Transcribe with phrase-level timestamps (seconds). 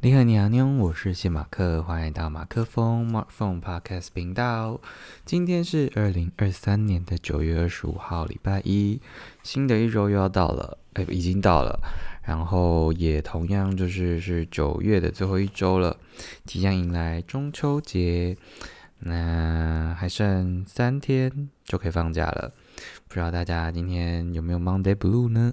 [0.00, 4.80] 你好，你好，妞，我是谢马克，欢迎到马克风 Mark Phone Podcast 频道。
[5.24, 9.00] 今天是二零二三年的九月二十五号，礼拜一，
[9.42, 11.80] 新的一周又要到了，哎，已经到了，
[12.22, 15.96] 然后也同样就是是九月的最后一周了，
[16.44, 18.36] 即将迎来中秋节，
[19.00, 22.52] 那还剩三天就可以放假了，
[23.08, 25.52] 不知道大家今天有没有 Monday Blue 呢？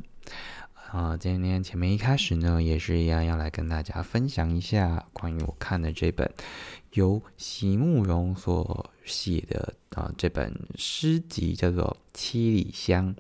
[0.96, 6.32] 啊，今天前面一开始呢，也是一样要来跟大家分享一下关于我看的这本
[6.94, 13.14] 由席慕容所写的啊这本诗集，叫做《七里香》。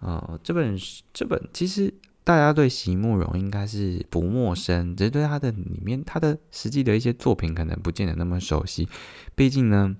[0.00, 0.78] 呃，这本
[1.14, 8.86] 这本其实大家对席慕容应该是不陌生，只是对他的里面他的实际的一些作品可能不见得那么熟悉。
[9.34, 9.96] 毕竟呢，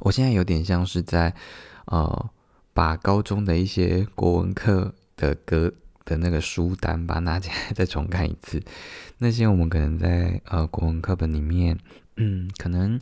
[0.00, 1.36] 我现在有点像是在
[1.84, 2.30] 呃
[2.74, 5.72] 把高中的一些国文课的歌。
[6.06, 8.62] 的那个书单，把它拿起来再重看一次。
[9.18, 11.78] 那些我们可能在呃国文课本里面，
[12.16, 12.98] 嗯， 可能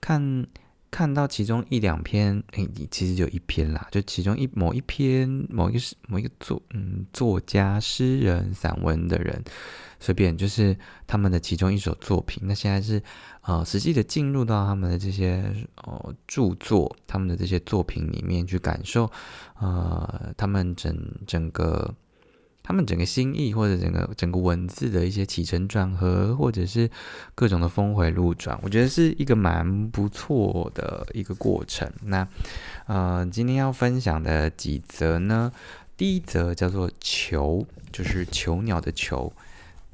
[0.00, 0.46] 看
[0.90, 9.44] 看到其中一两篇，诶，其实就一篇啦，就其中一某一篇某一个某一个作嗯作家、诗人、散文的人，
[10.00, 10.74] 随便就是
[11.06, 12.42] 他们的其中一首作品。
[12.46, 13.02] 那现在是
[13.42, 15.44] 呃实际的进入到他们的这些
[15.76, 19.12] 呃著作、他们的这些作品里面去感受，
[19.60, 21.94] 呃，他们整整个。
[22.68, 26.90] 他们整个心意，或者整个整个文字的一些起承转合，或者是
[27.34, 31.90] 各种的峰回路转，我觉得是一个蛮不错的一个过程。
[32.02, 32.28] 那
[32.84, 35.50] 呃，今天要分享的几则呢？
[35.96, 39.32] 第一则叫做“囚”，就是囚鸟的“囚”。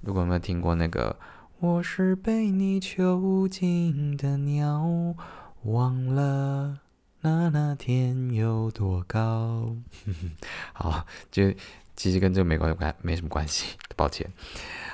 [0.02, 1.16] 如果有没有听过那个
[1.60, 5.14] “我是被你囚禁的鸟，
[5.62, 6.80] 忘了
[7.20, 9.76] 那那天有多高”。
[10.74, 11.52] 好，就。
[11.96, 14.30] 其实跟这个没关关没什么关系， 抱歉。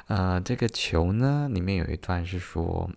[0.06, 2.91] 呃，这个球呢，里面有一段是说，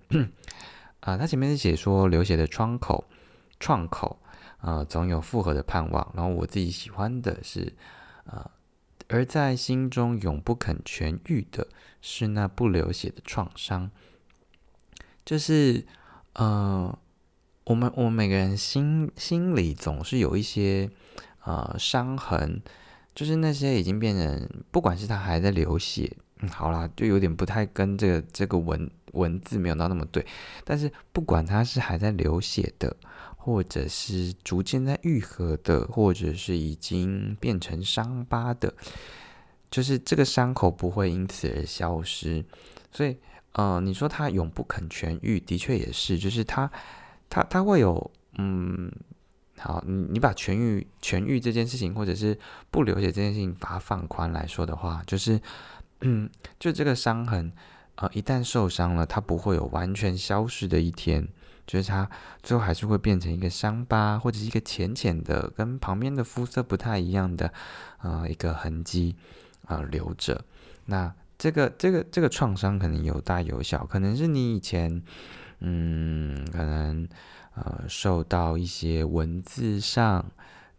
[1.00, 3.06] 啊， 它前面是写说流血的窗口，
[3.60, 4.20] 创口，
[4.62, 6.12] 呃，总有复合的盼望。
[6.16, 7.74] 然后我自己喜欢的是，
[8.26, 8.50] 呃，
[9.10, 11.68] 而在心中永不肯痊愈的
[12.02, 13.92] 是那不流血的创伤。
[15.24, 15.86] 就是，
[16.34, 16.98] 呃，
[17.66, 20.90] 我们我们每个人心心里总是有一些
[21.44, 22.62] 呃伤痕。
[23.16, 30.26] 就是那些已经变成，不管是他还在流血，嗯，好啦，就有点不太跟这个这个文文字没有到那么对。
[30.64, 32.96] 但是不管他是还在流血的，
[33.38, 38.74] 或者是逐渐在愈合的，或者是已经变成伤疤的，
[39.70, 42.44] 就是这个伤口不会因此而消失。
[42.92, 43.16] 所以，
[43.52, 46.72] 呃，你说他永不肯痊愈，的确也是，就是他
[47.30, 48.92] 他他会有，嗯。
[49.64, 52.38] 好，你你把痊愈痊愈这件事情，或者是
[52.70, 55.40] 不流血这件事情，把它放宽来说的话，就是，
[56.02, 56.30] 嗯，
[56.60, 57.50] 就这个伤痕，
[57.96, 61.26] 呃，一旦受伤了，它不会有完全消失的一天，
[61.66, 62.10] 就是它
[62.42, 67.54] 最后还是会变成一个伤疤，或者是一个浅浅的，跟旁边的肤色不太一样的，
[68.02, 69.16] 呃，一个痕迹
[69.66, 70.44] 啊留着。
[70.88, 75.02] 那这个这个这个创伤可能有大有小，可能是你以前，
[75.64, 77.08] 嗯，可能。
[77.56, 80.26] 呃，受到一些文字上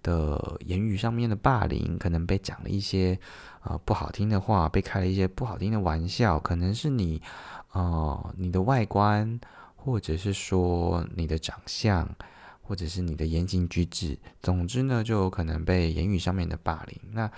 [0.02, 3.16] 的言语上面的霸凌，可能被讲了一些
[3.62, 7.22] 呃不好听的话，被开了一些不好听的玩笑，可能是你
[7.70, 9.38] 呃你的外观，
[9.76, 12.12] 或者是说你的长相，
[12.60, 17.00] 或者是你的言行举止，总之呢，就有可能被言语上面的霸凌。
[17.12, 17.30] 那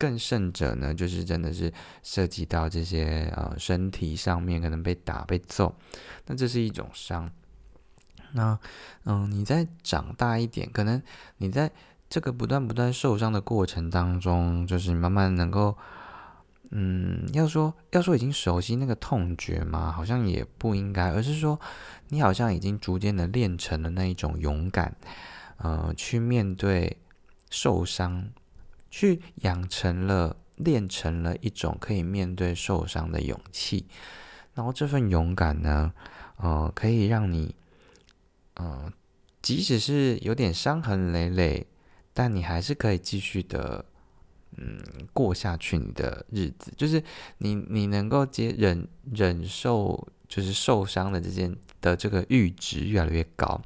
[0.00, 1.70] 更甚者呢，就是真的是
[2.02, 5.74] 涉及到这些呃身体上面可能被打被揍，
[6.26, 7.30] 那这是一种伤。
[8.32, 8.58] 那，
[9.04, 11.02] 嗯，你再长大一点，可能
[11.36, 11.70] 你在
[12.08, 15.76] 这个不断不断受伤的过程当中，就是慢慢能够，
[16.70, 19.92] 嗯，要说要说已经熟悉那个痛觉吗？
[19.92, 21.60] 好像也不应该，而是说
[22.08, 24.96] 你好像已经逐渐的练成了那一种勇敢，
[25.58, 26.96] 呃，去面对
[27.50, 28.30] 受伤，
[28.90, 33.86] 去养成了练成了一种可以面对受伤的勇气。
[34.54, 35.92] 然后这份勇敢呢，
[36.36, 37.54] 呃，可以让你。
[38.62, 38.92] 嗯，
[39.40, 41.66] 即使是有点伤痕累累，
[42.12, 43.82] 但你还是可以继续的，
[44.58, 44.78] 嗯，
[45.14, 46.70] 过下去你的日子。
[46.76, 47.02] 就是
[47.38, 53.62] 你，你能够接忍忍受，就是受伤的这件的这个阈值越来越高。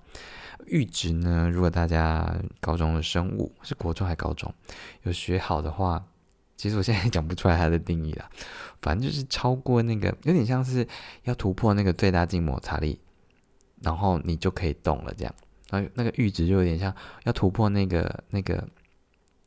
[0.66, 4.52] 阈值呢，如果大家高中的生物是国中还高中
[5.02, 6.05] 有学好的话，
[6.56, 8.28] 其实我现在讲不出来它的定义了。
[8.82, 10.87] 反正就是超过那个，有点像是
[11.22, 13.00] 要突破那个最大静摩擦力。
[13.82, 15.34] 然后你就可以动了，这样，
[15.69, 16.94] 然后那个阈值就有点像
[17.25, 18.67] 要突破那个、那个、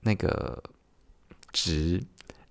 [0.02, 0.62] 那个
[1.52, 2.00] 值，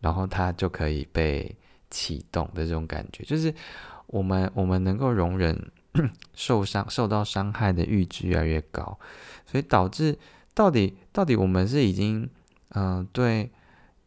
[0.00, 1.54] 然后它就可以被
[1.88, 3.22] 启动的这种感觉。
[3.22, 3.54] 就是
[4.08, 5.70] 我们我们能够容忍
[6.34, 8.98] 受伤受到伤害的阈值越来越高，
[9.46, 10.18] 所以导致
[10.54, 12.28] 到底到底我们是已经
[12.70, 13.50] 嗯对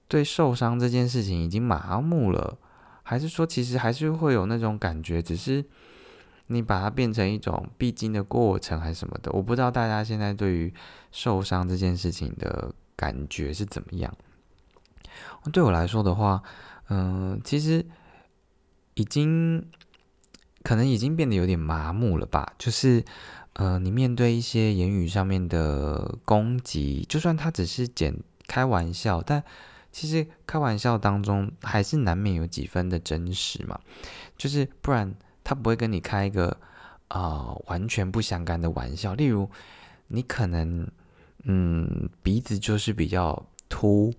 [0.08, 2.58] 对受伤这件事情已经麻木了，
[3.04, 5.64] 还是说其实还是会有那种感觉，只是
[6.48, 9.32] 你把它变成一种必经的过程还是什么的？
[9.32, 10.74] 我不知道大家现在对于
[11.12, 14.12] 受伤这件事情的感觉是怎么样。
[15.54, 16.42] 对我来说的话，
[16.90, 17.86] 嗯，其实
[18.96, 19.64] 已经
[20.70, 22.54] 可能已经变得有点麻木了吧。
[22.60, 23.04] 就是，
[23.54, 28.16] 呃，你面对一些言语上面的攻击，就算他只是简
[28.48, 29.44] 开玩笑，但
[29.92, 33.80] 其实开玩笑当中还是难免有几分的真实嘛。
[34.38, 35.12] 就是不然
[35.44, 36.56] 他不会跟你开一个
[37.08, 39.16] 啊完全不相干的玩笑。
[39.16, 39.50] 例如，
[40.10, 40.88] 你可能
[41.46, 44.14] 嗯鼻子就是比较凸。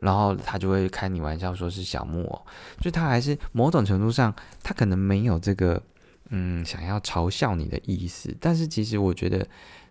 [0.00, 2.42] 然后他就会开你玩笑，说是小木偶，
[2.80, 5.82] 就他还是某种程度上，他可能没有这个
[6.30, 9.46] 嗯想要嘲笑你的意思，但是其实我觉得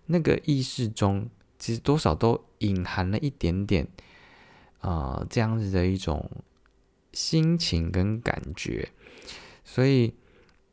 [0.08, 3.88] 那个意识中，其实多少都隐含了一点点
[4.82, 6.30] 啊这样子的一种
[7.14, 8.90] 心情跟感觉，
[9.64, 10.14] 所以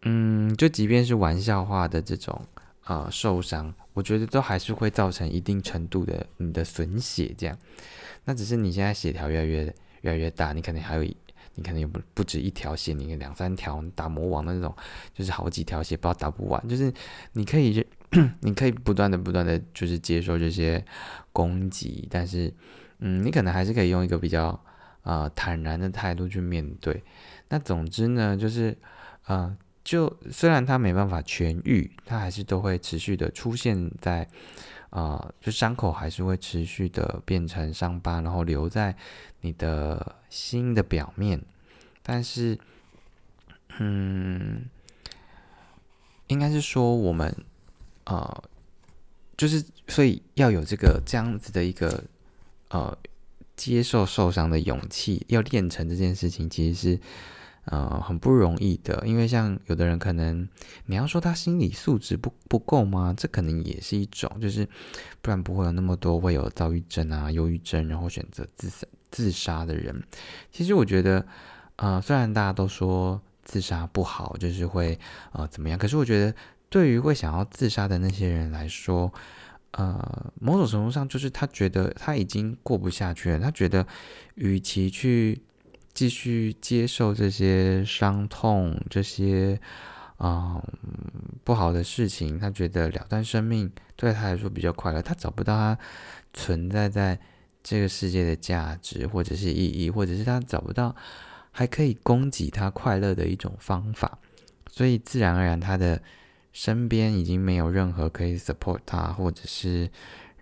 [0.03, 2.41] 嗯，就即便是玩笑话的这种
[2.85, 7.57] 啊受伤，我觉得都还是会造成一定程度的你的损血这样。
[8.27, 9.65] 那只是你现在血条越来越
[10.03, 11.03] 越来越大，你可能还有，
[11.55, 14.77] 你可能有不不止一条血，你两三条打魔王的那种，
[15.15, 16.69] 就是好几条血，不知道打不完。
[16.69, 16.93] 就是
[17.33, 17.83] 你可以，
[18.43, 20.85] 你可以不断的不断的就是接受这些
[21.33, 22.53] 攻击，但是，
[22.99, 24.63] 嗯，你可能还是可以用一个比较
[25.01, 27.03] 啊坦然的态度去面对。
[27.49, 28.77] 那总之呢，就是，
[29.25, 34.29] 呃，就虽然它没办法痊愈，它还是都会持续的出现在。
[34.91, 38.97] 啊，就伤口还是会持续的变成伤疤，然后留在
[39.43, 41.43] 你的心的表面。
[42.03, 42.59] 但是，
[43.79, 44.65] 嗯，
[46.29, 47.37] 应该是说我们，
[48.05, 48.45] 呃，
[49.37, 52.03] 就是所以要有这个这样子的一个
[52.71, 52.97] 呃
[53.55, 57.01] 接受受伤的勇气，要练成这件事情，其实是。
[57.67, 60.49] 呃，很不容易的，因为像有的人可能，
[60.85, 63.13] 你要说他心理素质不不够吗？
[63.17, 64.69] 这可能也是一种，就是
[65.21, 70.01] 不然不会有那么多会有躁郁症啊、忧郁症，然后选择自杀自杀的人。
[70.53, 71.27] 其实我觉得，
[71.75, 74.97] 呃，虽然大家都说自杀不好，就是会
[75.33, 76.33] 呃怎么样，可是我觉得
[76.69, 79.13] 对于会想要自杀的那些人来说，
[79.73, 83.85] 呃，某种程度上就是他觉得他已经过不下去了，他觉得
[84.37, 85.43] 与其去。
[85.97, 89.59] 继续接受这些伤痛，这些
[90.19, 90.63] 啊
[91.43, 95.01] 不好的事情，他觉得了断生命对他来说比较快乐。
[95.01, 95.79] 他找不到他
[96.35, 97.19] 存在在
[97.63, 100.95] 这个世界的价值或者是意义，或者是他找不到
[101.51, 104.19] 还可以供给他快乐的一种方法，
[104.69, 106.03] 所以自然而然他的
[106.53, 109.91] 身边已经没有任何可以 support 他，或者是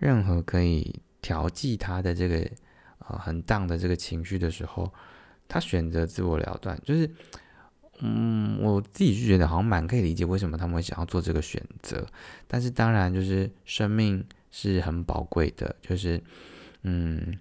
[0.01, 2.45] 任何可以调剂他的这个
[3.07, 4.93] 呃很荡的这个情绪的时候。
[5.55, 7.09] 他选择自我了断，就是，
[8.01, 12.05] 嗯，我自己就觉得好像蛮可以理解为什么他们会想要做这个选择。
[12.49, 16.21] 但是当然，就是生命是很宝贵的，就是，
[16.83, 17.39] 嗯，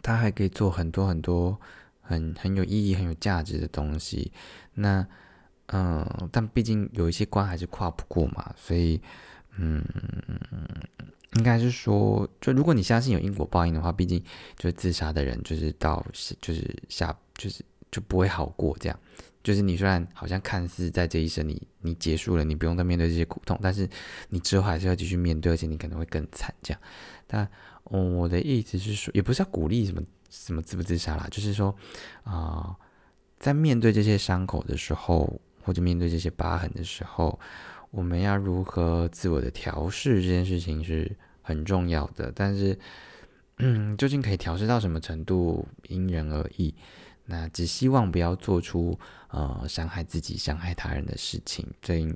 [0.00, 1.60] 他还可以做很多很多
[2.00, 4.30] 很很有意义、很有价值的东西。
[4.74, 5.04] 那，
[5.66, 9.02] 嗯，但毕竟有一些关还是跨不过嘛，所以，
[9.56, 9.84] 嗯。
[11.34, 14.22] 应该是说，就如果你相信有因果报应的话，毕竟
[14.56, 16.04] 就是自杀的人，就是到
[16.40, 18.98] 就是下就是就不会好过这样。
[19.42, 23.88] 就是你虽然好像看似在这一生你你结束了，你不用再面对这些苦痛，但是
[24.28, 26.80] 你之后还是要继续面对，而且你可能会更惨这样。
[27.26, 27.48] 但
[27.84, 31.74] 我的意思是说，也不是要鼓励什么什么自不自杀啦，就是说
[32.24, 32.76] 啊，
[33.38, 37.40] 在面对这些伤口的时候，或者面对这些疤痕的时候。
[37.92, 42.76] 我们要如何自我的调试这件事情是很重要的，但是，
[43.58, 46.74] 嗯，究竟可以调试到什么程度，因人而异。
[47.26, 51.64] 那只希望不要做出呃伤害自己、伤害他人的事情。
[51.82, 52.12] 所以，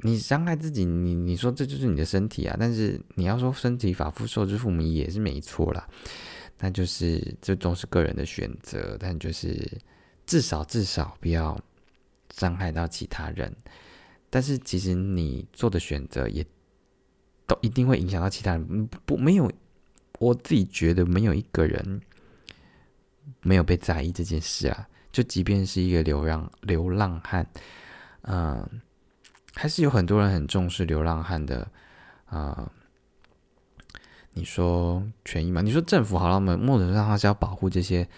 [0.00, 5.86] 你伤害自己，你你说这就是你的身体啊，但是你要说身体发肤受之父母也是没错啦。
[6.58, 9.70] 那就是这都是个人的选择，但就是
[10.24, 11.58] 至少至少不要
[12.32, 13.54] 伤害到其他人。
[14.34, 16.44] 但是其实你做的选择也
[17.46, 19.48] 都一定会影响到其他人，不没有，
[20.18, 22.00] 我自己觉得没有一个人
[23.42, 24.88] 没有被在意这件事啊。
[25.12, 27.46] 就即便是一个流浪流浪汉，
[28.22, 28.68] 嗯，
[29.54, 31.70] 还是有很多人很重视流浪汉的
[32.24, 32.68] 啊。
[34.32, 35.62] 你说权益嘛？
[35.62, 38.08] 你说政府好了，我们莫者上他是要保护这些，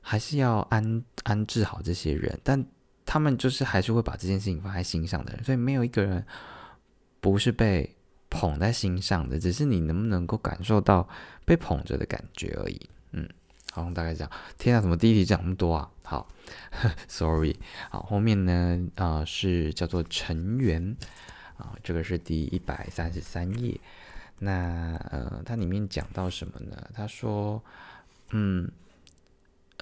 [0.00, 2.40] 还是要安安置好这些人？
[2.42, 2.66] 但
[3.10, 6.24] 他们就是还是会把这件事情放在心上的人，所以没有一个人
[7.20, 7.96] 不是被
[8.28, 11.08] 捧在心上的，只是你能不能够感受到
[11.44, 12.80] 被捧着的感觉而已。
[13.10, 13.28] 嗯，
[13.72, 14.30] 好，大概这样。
[14.56, 15.90] 天啊，怎么第一题讲那么多啊？
[16.04, 16.28] 好，
[17.08, 17.56] sorry。
[17.90, 20.96] 好，后面呢，啊，是叫做成员
[21.56, 23.80] 啊，这个是第一百三十三页。
[24.38, 26.90] 那呃，它里面讲到什么呢？
[26.94, 27.60] 他说，
[28.30, 28.70] 嗯。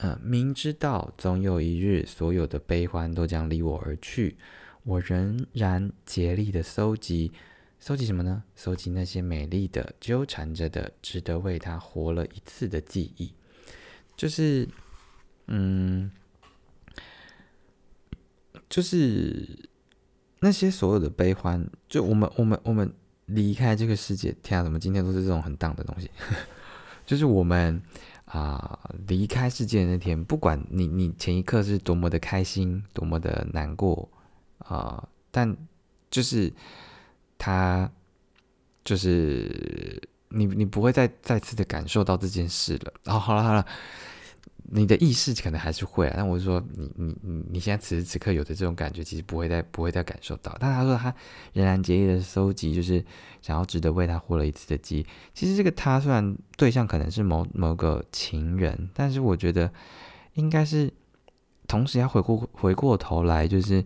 [0.01, 4.37] 呃，明知道总有一日，所有的悲欢都将离我而去，
[4.85, 7.33] 我仍然竭力的搜集，
[7.81, 8.45] 搜集什么呢？
[8.55, 13.33] 搜集那些美丽的、纠缠着的、值得为他活了一次的记忆。
[14.17, 14.69] 就是，
[15.49, 16.13] 嗯，
[18.71, 19.49] 就是
[20.39, 22.95] 那些所有的悲欢，就我们、我们、我们
[23.27, 24.33] 离开这个世界。
[24.45, 26.09] 天啊，怎么今天都是这种很荡的东西？
[27.05, 27.83] 就是我们。
[28.31, 34.09] 啊，离开世界那天，不管你你前一刻是多么的开心，多么的难过
[34.59, 35.57] 啊，但
[36.11, 36.53] 就是
[37.39, 37.91] 他，
[38.85, 42.93] 就是你你不会再再次的感受到这件事了。
[43.07, 43.65] 哦，好了好了。
[44.71, 50.55] 你的意识可能还是会啊，但我是说，你你你你现在此时此刻有的这种感觉，其实不会再不会再感受到。
[50.61, 51.15] 但他说他
[51.55, 53.03] 仍然竭力的收集，就是
[53.41, 55.07] 想要值得为他活了一次的记忆。
[55.33, 59.73] 其实这个他虽然对象可能是某某个情人，但是我觉得
[60.35, 60.93] 应该是
[61.67, 63.83] 同时要回过回过头来，就是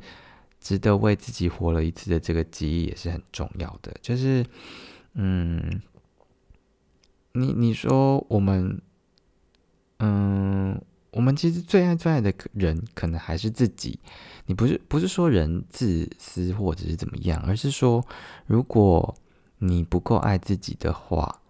[0.61, 3.95] 值得为自己活了一次的这个记忆也是很重要的。
[4.03, 4.45] 就是
[5.15, 5.81] 嗯，
[7.35, 8.83] 你你说我们。
[10.05, 10.83] 嗯，
[11.13, 14.01] 我们其实最爱最爱的人，可能还是自己。
[14.47, 18.05] 你不是不是说人自私或者是怎么样，而是说，
[18.47, 19.15] 如果
[19.59, 21.41] 你不够爱自己的话，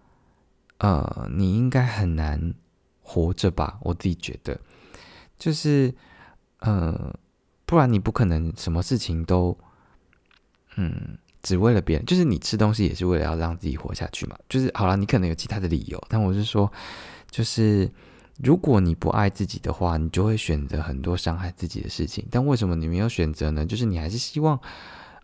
[0.77, 2.53] 呃，你应该很难
[3.01, 3.79] 活着吧？
[3.81, 4.61] 我自己觉得，
[5.39, 5.95] 就是，
[6.59, 7.19] 呃，
[7.65, 9.57] 不然你不可能什么事情都，
[10.77, 12.05] 嗯，只为了别人。
[12.05, 14.37] 就是你吃东西也是为了要让自己活下去嘛。
[14.51, 16.71] 就是好了，你可能有其他的理由，但我是说，
[17.31, 17.91] 就是。
[18.43, 22.27] 如果你不爱自己的话，你就会选择很多伤害自己的事情。
[22.29, 23.65] 但为什么你没有选择呢？
[23.65, 24.59] 就是你还是希望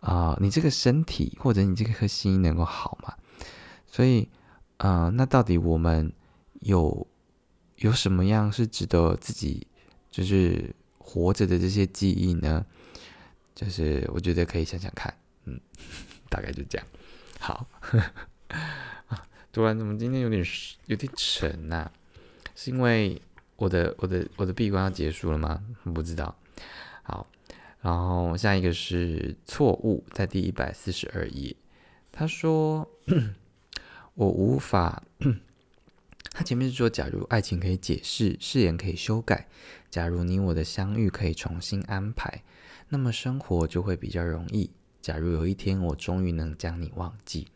[0.00, 3.14] 啊，你这个身体或者你这颗心能够好嘛。
[3.86, 4.28] 所以，
[4.76, 6.12] 呃，那到底我们
[6.60, 7.06] 有
[7.76, 9.66] 有什么样是值得自己
[10.10, 12.64] 就是活着的这些记忆呢？
[13.54, 15.12] 就是我觉得可以想想看，
[15.44, 15.60] 嗯，
[16.30, 16.86] 大概就这样。
[17.40, 17.66] 好，
[19.08, 20.44] 啊，突然怎么今天有点
[20.86, 21.90] 有点沉呐？
[22.60, 23.22] 是因为
[23.54, 25.62] 我的我的我的闭关要结束了吗？
[25.94, 26.36] 不知道。
[27.04, 27.30] 好，
[27.80, 31.54] 然后下一个是错误，在第一百四十二页，
[32.10, 32.90] 他说
[34.14, 35.04] 我无法。
[36.34, 39.46] 他前面是说，假如爱情可以解释，誓言可以修改，
[39.88, 42.42] 假如你我的相遇可以重新安排，
[42.88, 44.68] 那么生活就会比较容易。
[45.00, 47.46] 假如有一天我终于能将你忘记。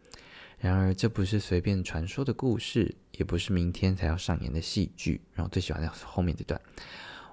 [0.62, 5.20] 然而，这不是随便传说的故事，也不是明天才要上演的戏剧。
[5.32, 6.60] 然后最喜欢的是后面这段，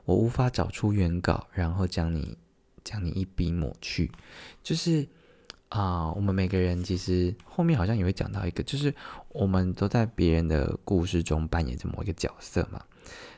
[0.04, 2.36] 我无法找出原稿，然后将你
[2.84, 4.12] 将你一笔抹去。
[4.64, 5.08] 就是
[5.68, 8.92] 啊，我们每个人其实后面好像也会讲到一个，就是
[9.28, 12.84] 我们都在别人的故事中扮演着某一个角色嘛。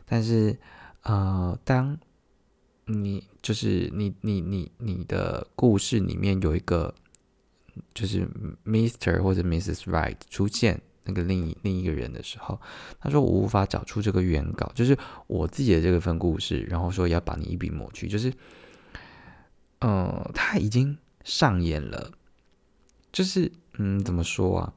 [0.05, 0.57] 但是，
[1.03, 1.99] 呃，当
[2.85, 6.95] 你就是你你你你的故事里面有一个。
[7.93, 8.27] 就是
[8.65, 9.83] Mister 或者 Mrs.
[9.83, 12.59] Right 出现那个另一另一个人的时候，
[12.99, 14.97] 他说我无法找出这个原稿，就是
[15.27, 18.31] 我自己的这个分故事，然后说要把你一笔抹去，就是，
[19.79, 22.11] 呃，他已经上演了，
[23.11, 24.73] 就是嗯，怎么说啊？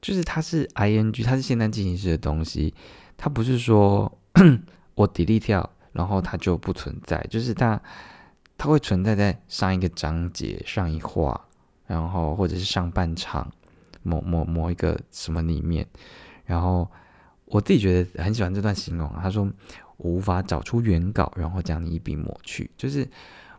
[0.00, 2.72] 就是它是 ing，它是现在进行式的东西，
[3.18, 4.18] 它不是说
[4.94, 7.82] 我 delete 掉，然后它就不存在，就是它
[8.56, 11.48] 它会存在在上一个章节上一话。
[11.90, 13.52] 然后或者是上半场
[14.04, 15.84] 某某某一个什么里面，
[16.44, 16.88] 然后
[17.46, 19.12] 我自己觉得很喜欢这段形容。
[19.20, 19.42] 他说
[19.96, 22.70] 我无法找出原稿，然后将你一笔抹去。
[22.76, 23.10] 就是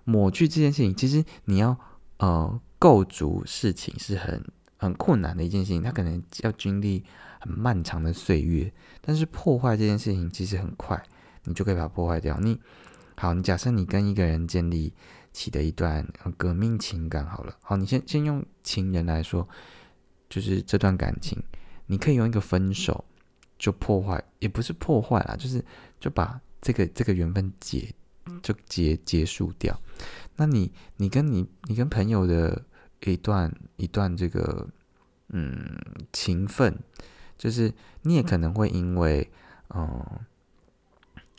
[0.05, 1.77] 抹去这件事情，其实你要
[2.19, 4.41] 呃构筑事情是很
[4.77, 7.03] 很困难的一件事情，它可能要经历
[7.41, 8.71] 很漫长的岁月。
[9.01, 11.03] 但是破坏这件事情其实很快，
[11.43, 12.39] 你就可以把它破坏掉。
[12.39, 12.57] 你
[13.17, 14.93] 好，你假设你跟一个人建立。
[15.33, 16.05] 起的一段
[16.37, 19.47] 革命情感，好了，好，你先先用情人来说，
[20.29, 21.41] 就是这段感情，
[21.85, 23.03] 你可以用一个分手
[23.57, 25.63] 就破坏，也不是破坏啦，就是
[25.99, 27.93] 就把这个这个缘分结
[28.41, 29.79] 就结结束掉。
[30.35, 32.63] 那你你跟你你跟朋友的
[33.01, 34.67] 一段一段这个
[35.29, 35.79] 嗯
[36.11, 36.77] 情分，
[37.37, 39.31] 就是你也可能会因为
[39.73, 40.03] 嗯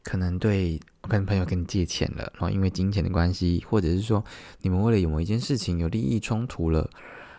[0.02, 4.24] 可能对可能朋友跟你借钱了，然后因为金钱的关系，或者是说
[4.60, 6.90] 你们为了有某一件事情有利益冲突了，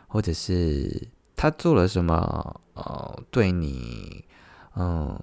[0.07, 4.23] 或者是他做了什么呃对你
[4.75, 5.21] 嗯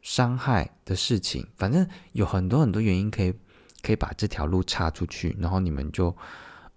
[0.00, 3.34] 伤害的事情，反正有很多很多原因可以
[3.82, 6.16] 可以把这条路岔出去，然后你们就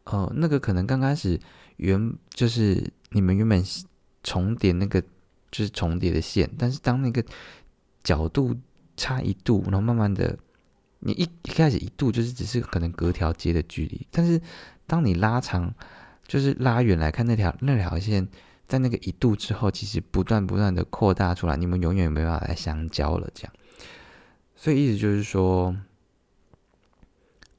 [0.04, 1.40] 呃那个可能刚开始
[1.78, 3.64] 原就是你们原本
[4.24, 5.02] 重叠那个
[5.52, 7.24] 就是重叠的线，但是当那个
[8.04, 8.56] 角度。
[8.98, 10.38] 差一度，然后慢慢的，
[11.00, 14.40] 你一一开始一度就是只是可能隔条街的距离，但是
[14.86, 15.74] 当你拉长，
[16.28, 18.28] 就是拉远来看那条那条线，
[18.68, 23.30] 在那个一度之后，其实不断不断的扩大出来，你们永远没办法再相交了。
[23.34, 23.54] 这样，
[24.56, 25.76] 所以意思就是说，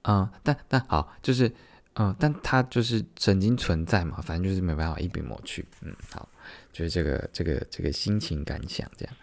[0.02, 1.52] 嗯，但但好，就是
[1.94, 5.66] 嗯，但它就是曾经存在嘛，反正就是没办法一笔抹去。
[5.82, 6.28] 嗯，好，
[6.72, 9.14] 就是这个这个这个心情感想这样。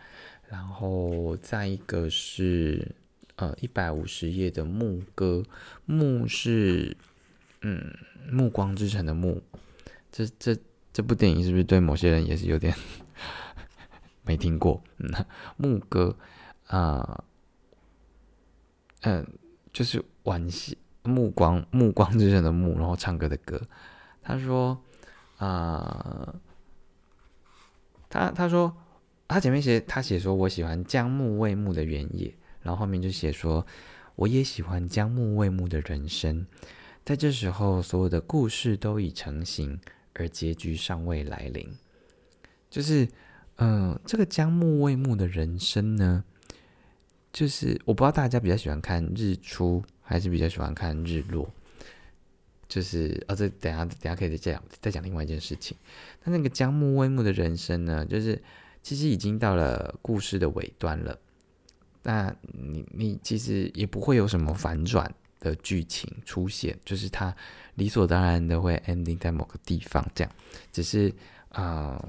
[0.50, 2.96] 然后再一个是，
[3.36, 5.44] 呃，一百五十页的牧歌，
[5.86, 6.98] 牧是，
[7.62, 7.94] 嗯，
[8.32, 9.44] 暮光之城的暮，
[10.12, 10.58] 这这
[10.91, 12.74] 这部电影是不是对某些人也是有点
[14.24, 14.82] 没听过？
[14.98, 15.13] 嗯，
[15.56, 16.18] 牧歌，
[16.65, 17.24] 啊，
[19.01, 19.27] 嗯，
[19.72, 23.62] 就是晚夕暮光暮光之城的暮，然后唱歌的歌。
[24.24, 24.82] 他说，
[25.38, 26.34] 啊，
[28.10, 28.75] 他他说。
[29.30, 33.66] 他前面写，他写说：“我喜欢江木未木的原野。”然后后面就写说
[34.18, 36.46] ：“我也喜欢江木未木的人生。”
[37.06, 39.80] 在这时候，所有的故事都已成型，
[40.14, 41.70] 而结局尚未来临。
[42.72, 43.08] 就是，
[43.58, 46.24] 嗯，这个江木未木的人生呢，
[47.32, 51.48] 就是我不知道大家比较喜欢看日出，还是比较喜欢看日落。
[52.68, 55.78] 就是，哦，这等下等下可以再讲，再讲另外一件事情。
[56.22, 58.42] 他那个江木未木的人生呢，就是。
[58.82, 61.20] 其实已经到了故事的尾端了，
[62.02, 67.36] 那你你其实也不会有什么反转的剧情出现，就是它
[67.76, 70.32] 理所当然的会 ending 在某个地方，这样，
[70.72, 71.14] 只是
[71.50, 72.04] 啊，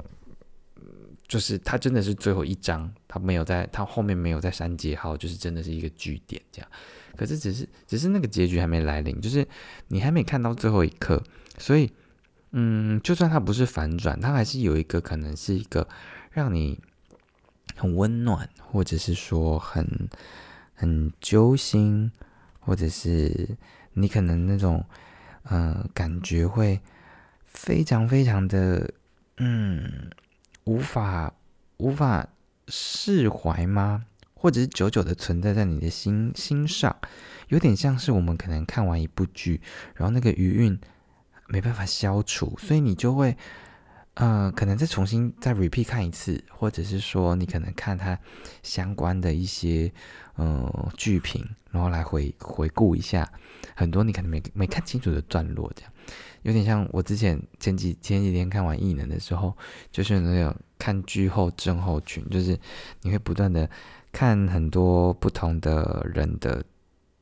[1.26, 6.70] 就是它真的是最后一章，它没有在它后面没有在删节号，就是真的是一个句点这样。
[7.16, 9.46] 可是只是只是那个结局还没来临，就是
[9.88, 11.22] 你还没看到最后一刻，
[11.58, 11.90] 所以
[12.52, 15.86] 嗯，就算它不是反转，它还是有一个可能是一个。
[16.30, 16.80] 让你
[17.74, 20.08] 很温暖，或者是说很
[20.74, 22.12] 很揪心，
[22.60, 23.56] 或者是
[23.94, 24.84] 你可能那种
[25.42, 26.80] 呃感觉会
[27.44, 28.94] 非常非常的
[29.38, 30.08] 嗯
[30.64, 31.34] 无法
[31.78, 32.28] 无法
[32.68, 34.04] 释怀吗？
[34.34, 36.96] 或者是久久的存在在你的心心上，
[37.48, 39.60] 有点像是我们可能看完一部剧，
[39.94, 40.80] 然后那个余韵
[41.48, 43.36] 没办法消除，所以你就会。
[44.14, 48.18] 呃，可能再重新再 repeat 看一次，或者是说你可能看它
[48.62, 49.90] 相关的一些
[50.34, 53.30] 呃剧评，然后来回回顾一下
[53.74, 55.92] 很多你可能没没看清楚的段落，这样
[56.42, 59.56] 有点像我之前前几前几天看完异能的时候，
[59.90, 62.58] 就是那种看剧后症候群，就是
[63.02, 63.70] 你会不断的
[64.12, 66.62] 看很多不同的人的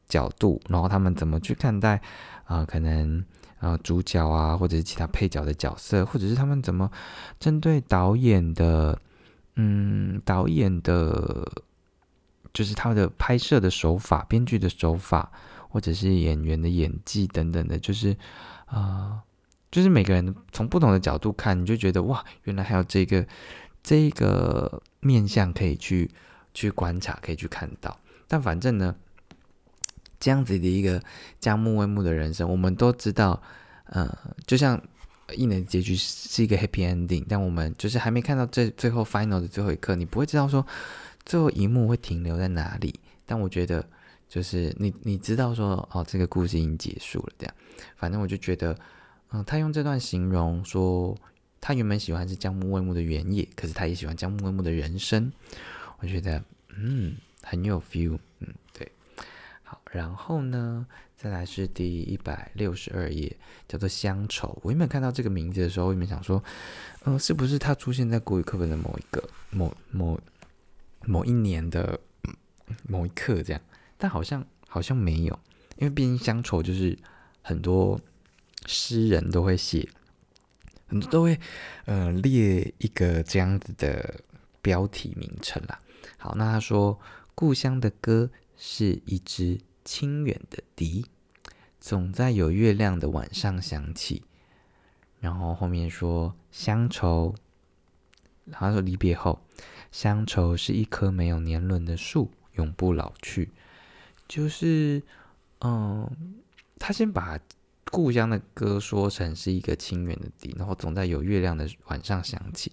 [0.09, 2.01] 角度，然后他们怎么去看待
[2.44, 3.24] 啊，可能。
[3.61, 6.88] 呃，主角啊，或者是其他配角的角色，或者是他们怎么
[7.40, 8.97] 针对导演的，
[9.57, 11.51] 嗯，导演的，
[12.53, 15.33] 就是他的拍摄的手法、编剧的手法，
[15.68, 18.16] 或者是演员的演技等等的，就是
[18.66, 19.21] 啊，
[19.73, 23.27] 就是每个人从不同的角度看，你就觉得哇，原来还有这个
[23.83, 26.09] 这个面相可以去
[26.55, 27.99] 去观察，可以去看到。
[28.29, 28.94] 但反正呢。
[30.21, 31.03] 这样子的一个
[31.39, 33.41] 将木未木的人生，我们都知道，
[33.87, 34.81] 呃，就像
[35.35, 40.67] 一年结局是一个 happy ending，但我们就是还没看到最最后 final 的最后一刻，你不会知道说
[41.25, 42.99] 最后一幕会停留在哪里。
[43.27, 43.87] 但我觉得，
[44.27, 47.55] 就是你你知道说，哦，这个故事已经结束了，这样。
[47.97, 48.75] 反正我就觉得，
[49.33, 51.15] 嗯，他用这段形容说，
[51.61, 55.31] 他原本喜欢是将木未木的原野，可是他也喜欢将木未木的人生。
[55.99, 56.43] 我觉得，
[56.75, 58.49] 嗯，很有 feel，嗯。
[59.71, 63.37] 好，然后呢，再来是第一百六十二页，
[63.69, 64.59] 叫做乡愁。
[64.63, 66.43] 我原本看到这个名字的时候，我原本想说，
[67.05, 70.19] 嗯，是不是它出现在国语课本的某一个、某某
[71.05, 72.01] 某一年的
[72.89, 73.61] 某一课这样？
[73.99, 75.39] 但好像好像没有，
[75.77, 76.99] 因为毕竟乡愁就是
[77.43, 78.01] 很多
[78.65, 79.87] 诗人都会写，
[80.87, 81.39] 很多都会
[81.85, 84.19] 呃列一个这样子的
[84.63, 85.79] 标题名称啦。
[86.17, 86.99] 好，那他说
[87.35, 88.31] 故乡的歌。
[88.59, 91.07] 是一支清远的笛，
[91.81, 94.25] 总在有月亮的晚上响起。
[95.21, 97.35] 然后后面说乡愁，
[98.44, 99.40] 然后说离别后，
[99.90, 103.51] 乡愁是一棵没有年轮的树，永不老去。
[104.29, 105.03] 就是
[105.61, 106.09] 嗯，
[106.79, 107.38] 他先把
[107.90, 112.73] 故乡的歌说成是一个清远的地，然后总在有月亮的晚上响起。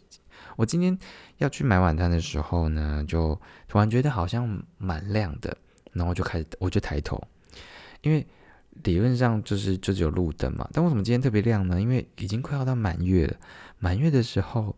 [0.58, 0.98] 我今天
[1.38, 5.58] 要去买晚餐的时候呢，就突然觉得好像蛮亮的，
[5.96, 7.20] 然后就开始我就抬头，
[8.02, 8.24] 因为
[8.84, 11.82] 理论上就是就只有路灯嘛，但为什么今天特别亮呢？
[11.82, 13.36] 因为已经快要到满月了，
[13.80, 14.76] 满月的时候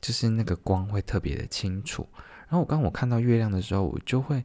[0.00, 2.06] 就是那个光会特别的清楚。
[2.48, 4.44] 然后我刚我看到月亮的时候，我就会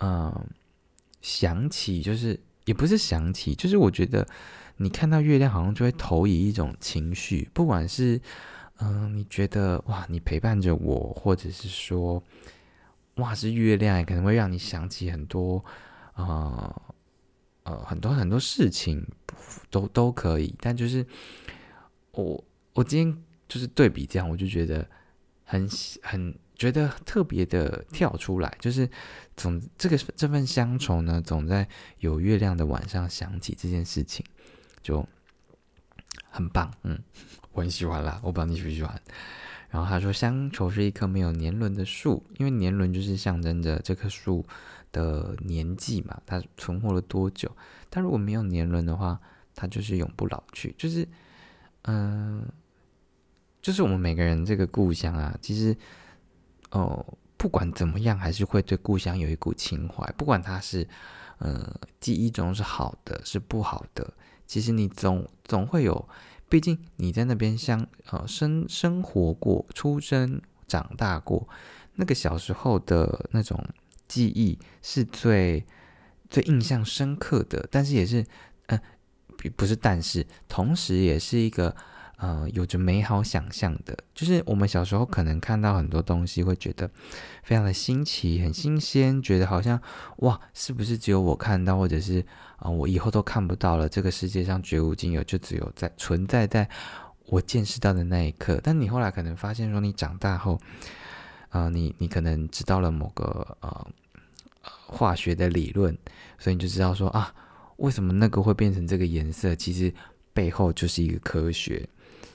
[0.00, 0.32] 嗯
[1.20, 4.26] 想起，就是也不是想起，就是我觉得
[4.78, 8.20] 你看到月亮好像就会投以一种情绪，不管是。
[8.78, 12.22] 嗯，你觉得哇，你陪伴着我，或者是说，
[13.16, 15.64] 哇，是月亮，可能会让你想起很多，
[16.14, 16.82] 呃，
[17.64, 19.06] 呃，很多很多事情，
[19.70, 20.54] 都都可以。
[20.60, 21.06] 但就是
[22.12, 22.42] 我，
[22.74, 24.86] 我今天就是对比这样，我就觉得
[25.44, 25.68] 很
[26.02, 28.88] 很觉得特别的跳出来，就是
[29.36, 31.66] 总这个这份乡愁呢，总在
[31.98, 34.24] 有月亮的晚上想起这件事情，
[34.82, 35.06] 就
[36.30, 36.98] 很棒，嗯。
[37.52, 39.00] 我很喜欢啦，我不知道你喜不喜欢。
[39.68, 44.44] 然后他说，乡愁是一棵没有年轮的树，因为年轮就是象征着这棵树
[44.92, 47.50] 的年纪嘛，它存活了多久。
[47.90, 49.20] 它如果没有年轮的话，
[49.54, 50.74] 它就是永不老去。
[50.78, 51.06] 就是，
[51.82, 52.46] 嗯，
[53.60, 55.76] 就是我们每个人这个故乡啊，其实，
[56.70, 57.04] 哦，
[57.36, 60.10] 不管怎么样，还是会对故乡有一股情怀。
[60.12, 60.86] 不管它是，
[61.38, 64.14] 呃，记忆中是好的，是不好的，
[64.46, 66.08] 其实你总总会有。
[66.56, 71.46] 毕竟你在那边相呃生生活过、出生长大过，
[71.96, 73.62] 那个小时候的那种
[74.08, 75.66] 记忆是最
[76.30, 78.24] 最印象深刻的，但是也是
[78.68, 78.80] 呃
[79.54, 81.76] 不是，但是同时也是一个。
[82.16, 86.90] 呃，有着美好想象的，就是我们小时候可能看到很多东西，会觉得
[87.42, 89.78] 非常的新奇、很新鲜，觉得好像
[90.18, 92.24] 哇，是不是只有我看到，或者是
[92.56, 93.86] 啊，我以后都看不到了？
[93.86, 96.66] 这个世界上绝无仅有，就只有在存在在
[97.26, 98.58] 我见识到的那一刻。
[98.62, 100.58] 但你后来可能发现，说你长大后，
[101.50, 103.86] 呃，你你可能知道了某个呃
[104.86, 105.94] 化学的理论，
[106.38, 107.34] 所以你就知道说啊，
[107.76, 109.54] 为什么那个会变成这个颜色？
[109.54, 109.92] 其实
[110.32, 111.86] 背后就是一个科学。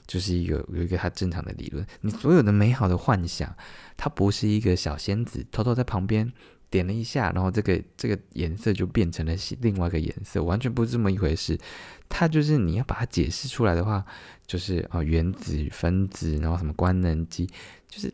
[0.06, 3.54] 就是一个有一个它正常的理论，你所有的美好的幻想，
[3.96, 6.32] 它不是一个小仙子偷偷在旁边
[6.68, 11.58] 点了一下，然后这个这个颜色就变成了另外一个颜色，完全不是这么一回事。
[12.08, 14.04] 它就是你要把它解释出来的话，
[14.46, 17.46] 就是啊原子分子，然后什么官能基，
[17.88, 18.12] 就是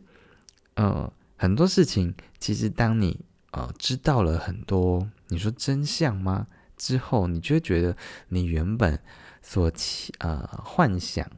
[0.75, 3.19] 呃很多事情，其实当你
[3.51, 6.47] 呃知道了很多，你说真相吗？
[6.77, 7.97] 之后你就会觉得
[8.29, 8.97] 你原本
[9.41, 11.29] 所期呃幻想。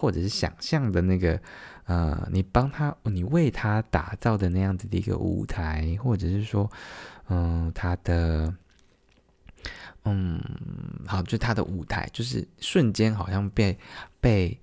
[0.00, 1.38] 或者是想象的那个，
[1.84, 6.70] 呃，你帮他，你为他打造的那样子的一个舞台，或者是说，
[7.28, 8.50] 嗯，他的，
[10.04, 10.40] 嗯，
[11.06, 13.78] 好，就他的舞台，就是瞬间好像被
[14.22, 14.58] 被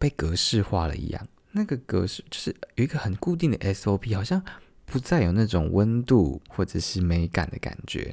[0.00, 1.28] 被格式化了一样。
[1.52, 4.42] 那个格式就是有一个很固定的 SOP，好像
[4.84, 8.12] 不再有那种温度或者是美感的感觉。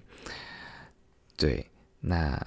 [1.36, 1.68] 对，
[2.00, 2.40] 那。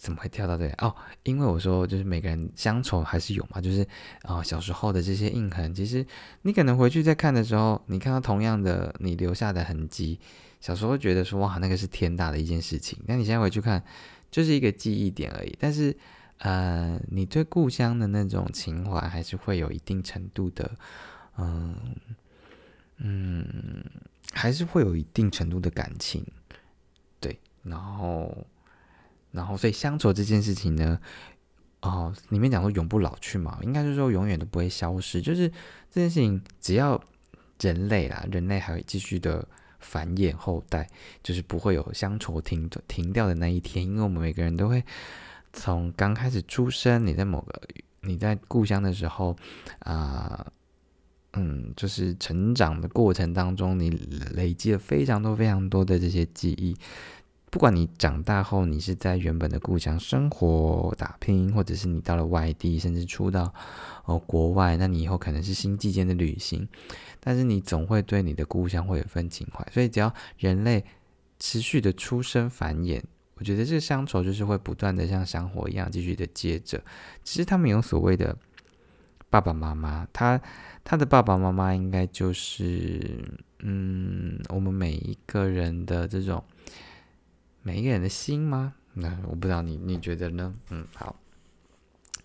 [0.00, 0.72] 怎么会跳到这里？
[0.78, 3.86] 哦，因为我说就是每个人乡愁还是有嘛，就是
[4.22, 6.04] 啊小时候的这些印痕，其实
[6.40, 10.18] 你可能回去再看的时候，你看到同样的你留下的痕迹，
[10.58, 13.84] 小时候觉得说哇那个是天大的一件事情，那你现在回去看
[14.30, 15.54] 就是一个记忆点而已。
[15.60, 15.94] 但是
[16.38, 20.70] 呃，你对故乡的那种情怀还是会有一定程度的，
[21.36, 21.76] 嗯
[22.96, 23.84] 嗯，
[24.32, 26.24] 还是会有一定程度的感情，
[27.20, 28.46] 对，然后。
[29.32, 31.00] 然后，所以乡愁这件事情呢，
[31.82, 35.22] 哦，里面讲说永不老去嘛，应该是说永远都不会消失。
[35.22, 35.48] 就是
[35.90, 37.00] 这件事情，只要
[37.60, 39.46] 人类啦，人类还会继续的
[39.78, 40.88] 繁衍后代，
[41.22, 43.84] 就是不会有乡愁停停掉的那一天。
[43.84, 44.84] 因为我们每个人都会
[45.52, 47.62] 从刚开始出生，你在某个
[48.00, 49.36] 你在故乡的时候
[49.80, 50.44] 啊，
[51.34, 53.90] 嗯，就是成长的过程当中，你
[54.34, 56.76] 累积了非常多非常多的这些记忆。
[57.50, 63.52] 不管你长大后，你是在原本的故乡生活打拼，或者是你到了外地，甚至出到
[64.04, 66.68] 哦国外，那你以后可能是星际间的旅行，
[67.18, 69.66] 但是你总会对你的故乡会有份情怀。
[69.72, 70.84] 所以只要人类
[71.40, 73.02] 持续的出生繁衍，
[73.34, 76.80] 我觉得这个乡愁就是会不断的像香火一样继续的接着。
[77.24, 78.36] 其实他们有所谓的
[79.28, 80.40] 爸爸妈妈，他
[80.84, 83.18] 他的爸爸妈妈应该就是
[83.58, 86.40] 嗯，我们每一个人的这种。
[87.62, 88.74] 每一个人的心吗？
[88.94, 90.54] 那我不知道你你觉得呢？
[90.70, 91.14] 嗯，好，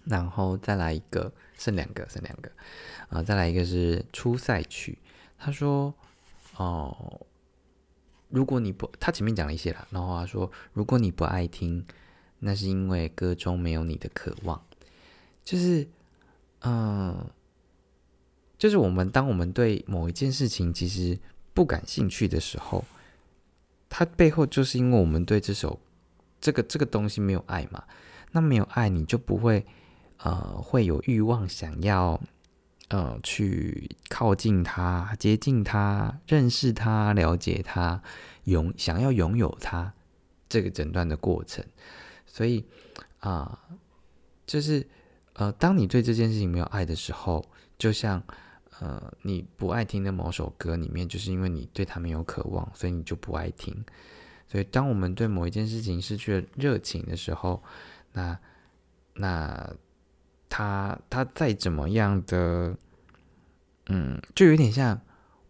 [0.03, 2.51] 然后再来一个，剩两个，剩两个，
[3.09, 4.97] 啊，再来一个是出赛曲。
[5.37, 5.93] 他说，
[6.57, 7.21] 哦，
[8.29, 11.85] 如果你不，他前面讲了一些了，然后他说，如果你不爱听，
[12.39, 14.59] 那是因为歌中没有你的渴望。
[15.43, 15.87] 就是，
[16.61, 17.29] 嗯，
[18.57, 21.19] 就是我们当我们对某一件事情其实
[21.53, 22.83] 不感兴趣的时候，
[23.97, 25.79] 它背后就是因为我们对这首
[26.41, 27.81] 这个这个东西没有爱嘛。
[28.33, 29.65] 那没有爱，你就不会
[30.17, 32.19] 呃会有欲望想要。
[32.89, 37.99] 呃，去靠近他，接近他，认识他，了解他，
[38.43, 39.91] 拥想要拥有他，
[40.47, 41.65] 这个诊断的过程。
[42.27, 42.63] 所以
[43.21, 43.59] 啊，
[44.45, 44.87] 就是
[45.33, 47.43] 呃，当你对这件事情没有爱的时候，
[47.79, 48.21] 就像
[48.79, 53.73] 呃，你不爱听的某首歌里面，就是因为你对他没有渴望，所以你就不爱听。
[54.47, 57.63] 所以，当我们对某一件事情失去了热情的时候，
[58.13, 58.37] 那
[59.13, 59.75] 那。
[60.47, 62.77] 他他再怎么样的，
[63.87, 65.01] 嗯，就有点像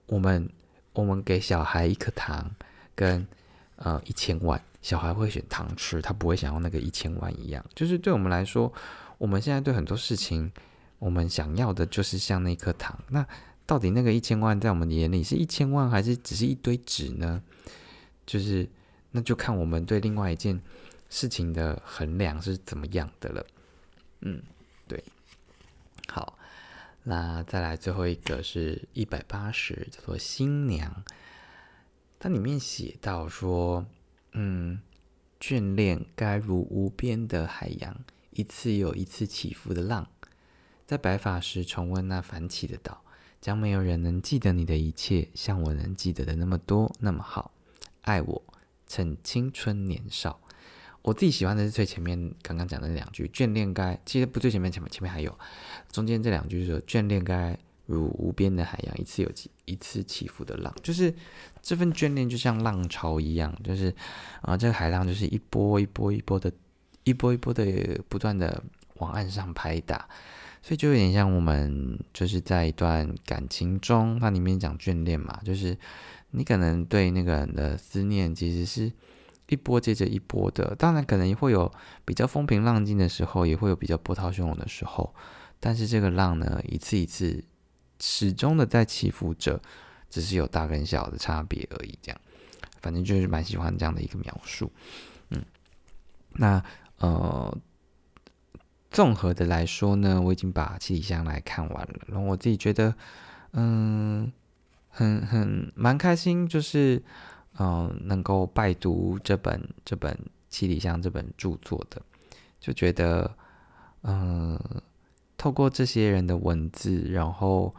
[0.07, 0.49] 我们
[0.93, 2.55] 我们给小孩一颗糖
[2.95, 3.27] 跟
[3.75, 7.63] 呃一千万，小孩会选糖吃，他不会想要那个一千万一样。
[7.75, 8.73] 就是对我们来说，
[9.19, 10.51] 我们现在对很多事情，
[11.05, 12.99] 我们想要的就是像那颗糖。
[13.09, 13.23] 那
[13.67, 17.43] 到底那个一千万在我们眼里是一千万，还是只是一堆纸呢？
[18.25, 18.67] 就是
[19.11, 20.59] 那就看我们对另外一件
[21.07, 23.45] 事情的衡量是怎么样的了。
[24.21, 24.41] 嗯。
[24.87, 25.03] 对，
[26.07, 26.37] 好，
[27.03, 31.03] 那再来最后一个是一百八十，叫做新娘。
[32.19, 33.85] 它里面写到说，
[34.33, 34.79] 嗯，
[35.39, 37.95] 眷恋该如无边的海洋，
[38.29, 40.07] 一次又一次起伏的浪，
[40.85, 43.01] 在白发时重温那繁起的岛，
[43.41, 47.51] 将没有人能记得你的一切，像我能记得的那么多，那么好，
[48.01, 48.43] 爱我，
[48.87, 50.39] 趁青春年少。
[51.01, 55.37] 我自己喜欢的是最前面刚刚讲的那两句，眷恋该其实不最前面前面前面还有。
[55.91, 61.13] 中间这两句说眷恋该如无边的海洋，一次有起一次起伏的浪，就是
[61.61, 63.93] 这份眷恋就像浪潮一样，就是
[64.41, 66.51] 啊这个海浪就是一波一波一波的，
[67.03, 67.63] 一波一波的
[68.09, 68.63] 不断的
[68.95, 70.09] 往岸上拍打，
[70.65, 75.77] 所以就有点像我们就是在一段感情中，它里面讲眷恋嘛，就是
[76.31, 78.91] 你可能对那个人的思念其实是。
[79.47, 81.71] 一波接着一波的，当然可能也会有
[82.03, 85.13] 比较风平浪静的时候，也会有比较波涛汹涌的时候。
[85.59, 87.43] 但是这个浪呢，一次一次
[87.99, 89.61] 始终的在起伏着，
[90.09, 91.95] 只是有大跟小的差别而已。
[92.01, 92.19] 这样，
[92.81, 94.71] 反正就是蛮喜欢这样的一个描述。
[95.29, 95.45] 嗯，
[96.31, 96.63] 那
[96.97, 97.55] 呃，
[98.95, 102.95] 综合的来说呢，我已经把七里香来看完了，然后我自己觉得，
[103.51, 104.31] 嗯，
[104.89, 107.03] 很很蛮开心，就是。
[107.57, 110.13] 嗯，能够拜读这本这本
[110.49, 112.01] 《七里香》这本著作的，
[112.59, 113.33] 就觉得，
[114.01, 114.59] 嗯，
[115.37, 117.73] 透过这些人的文字，然后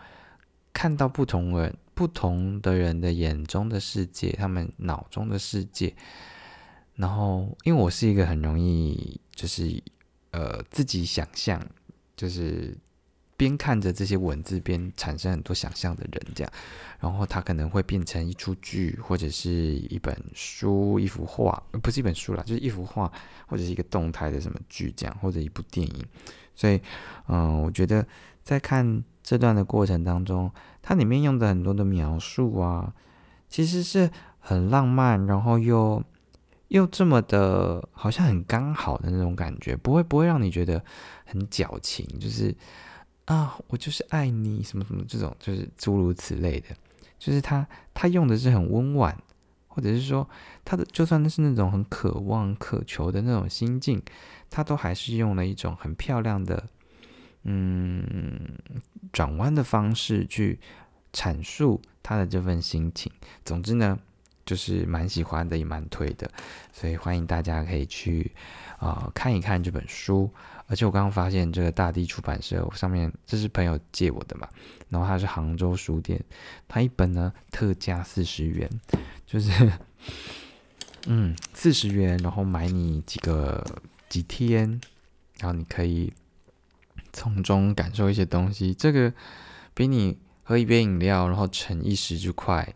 [0.72, 5.94] 看到不同人、不同的人的眼中的世界，他们脑中的世界，
[6.94, 9.82] 然后，因为我是一个很容易就是
[10.36, 11.60] 呃自己想象，
[12.14, 12.76] 就是。
[13.38, 16.50] 边看着这些文字，边产生很多想象的人，这样，
[16.98, 23.12] 然后他可能会变成一出剧，或者是一本书、一幅画，不是一本书啦，就是一幅画，
[23.46, 26.06] 或者是一个动态的什么剧这样，或者一部电影。
[26.54, 26.80] 所以，
[27.28, 28.06] 嗯，我觉得
[28.42, 32.94] 在看这段的过程当中，它里面用的很多的描述啊，
[33.50, 36.02] 其实是很浪漫，然后又
[36.68, 40.84] 又这么的，好像很刚好的那种感觉，不会不会让你觉得
[41.24, 42.54] 很矫情，就是。
[43.26, 46.68] 啊，我就是爱你，什么什么这种，就是诸如此类的，
[47.18, 49.20] 就是他他用的是很温婉，
[49.66, 50.30] 或者是说
[50.64, 54.00] 他的就算是那种很渴望渴求的那种心境，
[54.48, 56.68] 他都还是用了一种很漂亮的，
[57.42, 58.30] 嗯，
[59.12, 60.60] 转弯的方式去
[61.12, 63.10] 阐述他的这份心情。
[63.44, 63.98] 总之呢，
[64.46, 66.30] 就是蛮喜欢的，也蛮推的，
[66.72, 68.32] 所以欢迎大家可以去
[68.78, 70.30] 啊看一看这本书。
[70.68, 74.48] 而且我刚刚发现这个大地出版社上面，这是朋友借我的嘛，
[74.88, 76.20] 然后它是杭州书店，
[76.66, 78.68] 它一本呢特价四十元，
[79.24, 79.72] 就是，
[81.06, 83.64] 嗯，四十元，然后买你几个
[84.08, 84.80] 几天，
[85.38, 86.12] 然后你可以
[87.12, 89.12] 从中感受一些东西，这个
[89.72, 92.74] 比你喝一杯饮料然后逞一时之快，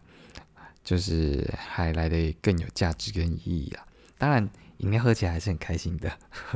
[0.84, 3.86] 就是还来的更有价值跟意义啦。
[4.18, 4.48] 当然。
[4.80, 6.10] 饮料喝起来还是很开心的，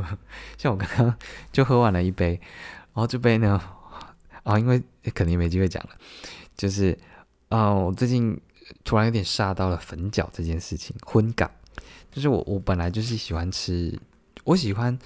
[0.57, 1.15] 像我刚刚
[1.53, 2.41] 就喝完了一杯，
[2.95, 3.61] 然后这杯呢，
[4.43, 4.83] 啊，因为
[5.15, 5.91] 肯定没机会讲了，
[6.57, 6.99] 就是，
[7.51, 8.41] 啊，我最近
[8.83, 11.51] 突然有点煞到了粉饺这件事情，荤感，
[12.11, 14.01] 就是我我本来就是喜欢吃，
[14.45, 14.99] 我喜欢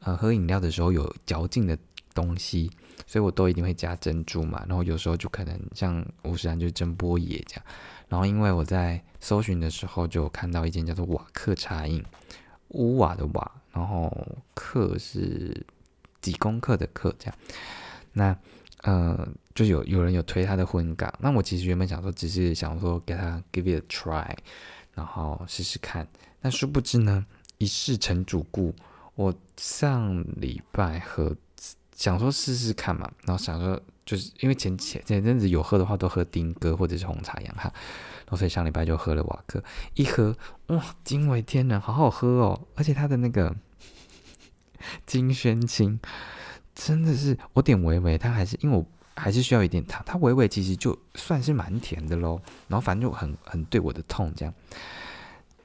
[0.00, 1.78] 呃喝饮料的时候有嚼劲的
[2.12, 2.70] 东西，
[3.06, 4.64] 所以我都一定会加珍珠嘛。
[4.68, 7.64] 然后有时候就可能像五十岚就是蒸波野这样。
[8.08, 12.04] 然后因为我在搜寻的时候就看到一间叫做瓦克茶饮，
[12.68, 14.10] 乌瓦的瓦，然后
[14.54, 15.66] 克是
[16.20, 17.34] 几公克的克这样。
[18.12, 18.36] 那
[18.82, 24.36] 呃，就有有人有推他的婚港，那我其实原本想说只是想说给他 give it a try，
[24.94, 26.06] 然后试试看。
[26.40, 27.26] 但殊不知呢，
[27.58, 28.72] 一试成主顾。
[29.16, 31.34] 我上礼拜喝，
[31.96, 43.56] 想说试试看嘛，然后想说就是因为前前前阵子有喝的话都喝丁哥或者是红茶一样哈，然后所以上礼拜就喝了瓦克，一喝哇惊为天人，好好喝哦，而且它的那个
[45.06, 45.98] 金萱青
[46.74, 48.84] 真的是我点微微，它还是因为我
[49.16, 54.54] 还是需要一点糖，它微微其实就算是蛮甜的喽，然后反正就很很对我的痛这样，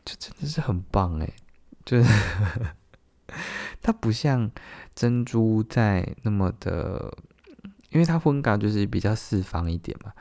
[0.05, 1.33] 就真的是很棒诶，
[1.83, 2.09] 就是。
[3.81, 4.51] 它不像
[4.93, 7.11] 珍珠在那么的，
[7.89, 10.13] 因为它风感就是比较四方一点嘛，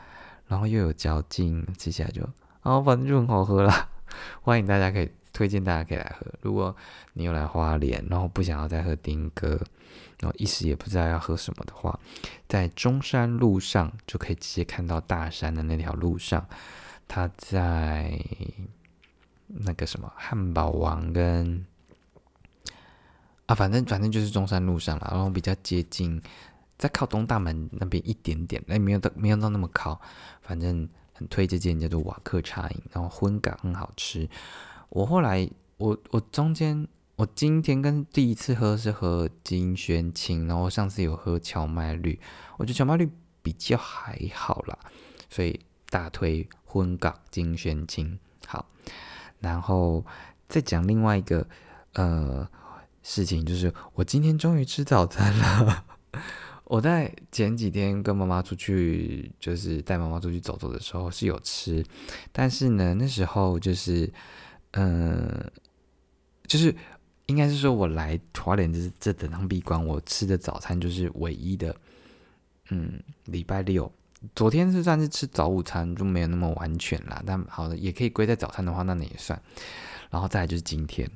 [0.46, 2.26] 然后又有嚼劲，吃起来就，
[2.62, 3.88] 哦，反正就很好喝啦。
[4.40, 6.26] 欢迎大家可以推荐大家可以来喝。
[6.40, 6.74] 如果
[7.12, 9.60] 你有来花莲，然后不想要再喝丁哥，
[10.20, 12.00] 然后一时也不知道要喝什么的话，
[12.48, 16.46] 在中山路上就可以直接看到大山的那条路上，
[17.06, 18.18] 它在
[19.46, 21.66] 那个什么汉堡王跟。
[23.50, 26.22] 啊，反正反正就是中山路上了，然后比较接近，
[26.78, 30.00] 在靠东大门那边一点点，哎，没有到没有到那么靠，
[30.40, 34.28] 反正很推这间叫做瓦克茶饮，然后荤感很好吃。
[34.90, 36.86] 我后来我我中间
[37.16, 42.20] 我今天跟第一次喝是喝金萱青，然后上次有喝荞麦绿，
[42.56, 43.10] 我觉得荞麦绿
[43.42, 44.78] 比较还好啦，
[45.28, 45.58] 所以
[45.88, 48.16] 大推荤港金萱青。
[48.46, 48.64] 好，
[49.40, 50.06] 然后
[50.48, 51.44] 再讲另外一个
[51.94, 52.48] 呃。
[53.02, 55.84] 事情就是，我今天终于吃早餐了。
[56.64, 61.84] 我在前几天跟妈妈出去，就是带妈妈出去走走的时候是有吃，
[62.30, 64.08] 但是呢，那时候就是，
[64.72, 65.50] 嗯，
[66.46, 66.72] 就是
[67.26, 71.74] 应该是说我来华联这这等趟闭关，我吃的早餐就是唯一的。
[72.72, 73.92] 嗯，礼拜六，
[74.36, 77.20] 昨天是算是吃早午餐，就没有那么完全啦。
[77.26, 79.42] 但好的，也可以归在早餐的话，那那也算。
[80.08, 81.10] 然后再来就是今天。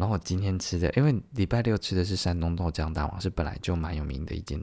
[0.00, 4.58] 然后我今天吃的，因为礼拜六吃的是山东豆浆大王，是本来就蛮有名的一间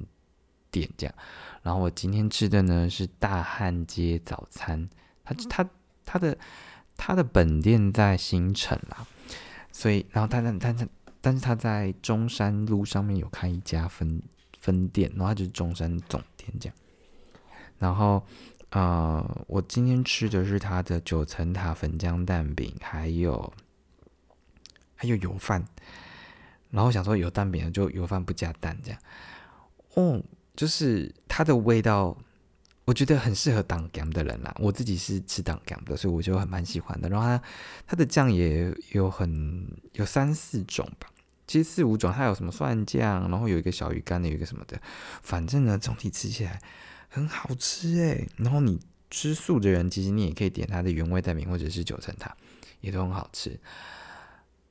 [0.71, 1.13] 店，这样。
[1.61, 4.89] 然后我今天吃的呢是大汉街早餐，
[5.23, 5.69] 它它
[6.03, 6.35] 它的
[6.97, 9.05] 它的本店在新城啦，
[9.71, 10.87] 所以然后它它它
[11.21, 14.19] 但是它在中山路上面有开一家分
[14.59, 16.75] 分店，然后它就是中山总店这样。
[17.77, 18.25] 然后
[18.71, 23.53] 呃，我今天吃的是它的九层塔粉浆蛋饼，还有。
[24.97, 25.65] 还有油饭，
[26.71, 28.99] 然后想说有蛋饼就油饭不加蛋这样，
[29.93, 30.21] 哦，
[30.55, 32.17] 就是它的味道，
[32.83, 34.53] 我觉得很适合当 gam 的人啦。
[34.59, 37.07] 我自己是吃当 gam 的，所以我就很蛮喜欢的。
[37.07, 37.41] 然后它
[37.85, 41.07] 它的酱也有很有三四种吧，
[41.45, 44.81] 其实四五种，它有什么蒜酱，然后有一个小鱼干的，有一个什么的，
[45.21, 46.59] 反正呢总体吃起来
[47.07, 48.27] 很好吃诶。
[48.37, 48.79] 然后你
[49.09, 52.35] 吃素的人，其实你也可以点它的原味蛋饼或者是九层塔，
[52.81, 53.59] 也都很好吃。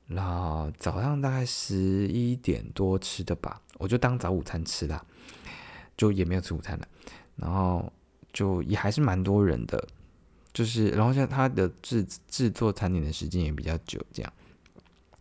[0.07, 5.05] 然后早上大概十一点多吃的吧，我就当早午餐吃啦，
[5.95, 6.87] 就也没有吃午餐了。
[7.35, 7.91] 然后
[8.33, 9.87] 就也还是蛮多人的，
[10.53, 14.33] 就是然后像他的制制作餐点的时间也比较久，这样，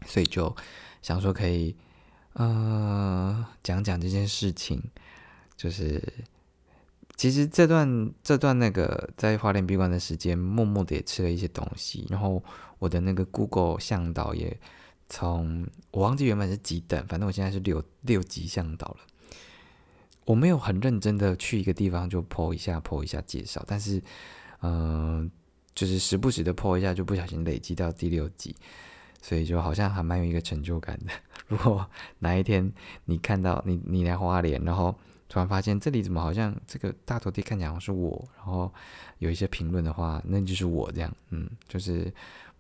[0.07, 0.55] 所以就
[1.03, 1.77] 想说可以
[2.33, 4.83] 呃讲讲这件事情，
[5.57, 6.03] 就是
[7.17, 12.43] 其实这段这段那个在花莲闭关的时间，默默的也吃了一些东西，然后
[12.79, 14.59] 我的那个 Google 向导也。
[15.09, 18.97] 从我忘记原本是几等，反正我现在是六六级向导了。
[20.25, 24.03] 我没有很认真的去一个地方就 po 一下 po 一下介绍，但是
[24.63, 25.31] 嗯，
[25.77, 28.57] 就是时不时的 po 一下，就不小心累积到第六级，
[29.23, 31.13] 所以就好像还蛮有一个成就感的。
[31.47, 32.73] 如果哪一天
[33.05, 34.93] 你看到你你来花莲，然后
[35.29, 38.75] 突然发现这里怎么好像这个大头贴看起来好像是我，然后
[39.19, 42.13] 有一些评论的话，那就是我这样，嗯，就是。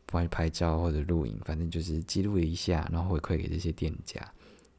[0.06, 4.20] 不管拍照或者录影，反正就是记录一下，然后回馈给这些店家，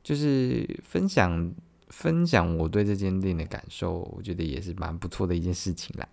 [0.01, 1.53] 就是分享
[1.89, 6.07] 分享我对这间店的感受，我觉得也是蛮不错的一件事情啦。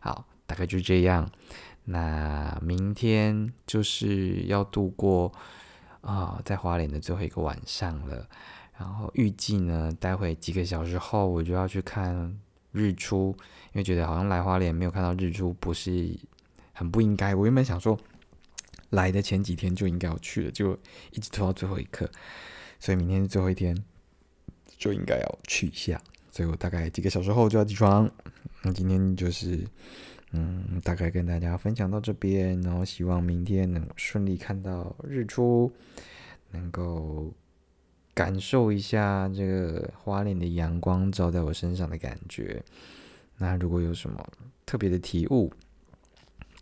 [0.00, 1.30] 好，大概就这样。
[1.84, 5.32] 那明天就是要度过
[6.00, 8.28] 啊，在花莲的最后一个晚上了。
[8.76, 12.36] 然后预计呢，待会几个小时后我就要去看
[12.72, 13.32] 日出，
[13.72, 16.16] 因为觉得好像来花莲没有看到日出，不是
[16.72, 17.32] 很不应该。
[17.32, 17.96] 我原本想说。
[18.90, 20.78] 来的前几天就应该要去了，就
[21.12, 22.10] 一直拖到最后一刻，
[22.78, 23.76] 所以明天最后一天，
[24.76, 26.00] 就应该要去一下。
[26.30, 28.08] 所以我大概几个小时后就要起床。
[28.62, 29.66] 那今天就是，
[30.30, 35.72] 嗯，大概跟大家分享到这边，然后希望明天能顺利看到日出，
[36.50, 37.32] 能够
[38.14, 42.62] 感受一下这个花莲的阳光照在我身上的感觉。
[43.38, 44.24] 那如果有什么
[44.64, 45.52] 特别的体悟，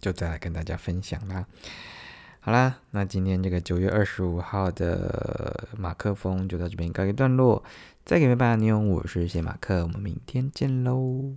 [0.01, 1.47] 就再来跟大家分享啦。
[2.41, 7.63] 好啦，那今天这个九月二十五号的马克风就到这边告一段落。
[8.05, 11.35] 再给妹爸妞，我是谢马克，我们明天见喽。